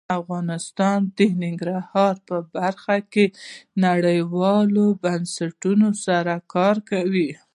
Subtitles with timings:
[0.19, 3.25] افغانستان د ننګرهار په برخه کې
[3.85, 7.31] نړیوالو بنسټونو سره کار کوي.